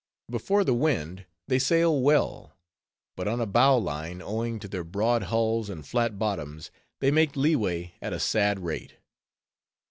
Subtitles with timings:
[0.31, 2.57] Before the wind, they sail well;
[3.15, 7.93] but on a bowline, owing to their broad hulls and flat bottoms, they make leeway
[8.01, 8.95] at a sad rate.